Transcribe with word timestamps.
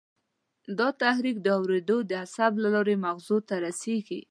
دا 0.79 0.87
تحریک 1.01 1.37
د 1.41 1.47
اورېدو 1.59 1.97
د 2.09 2.11
عصب 2.23 2.53
له 2.63 2.69
لارې 2.75 2.95
مغزو 3.05 3.37
ته 3.47 3.55
رسېږي. 3.65 4.19